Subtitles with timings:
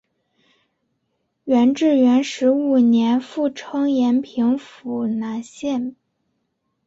[1.43, 5.95] 元至元十五年复称延平府南平县。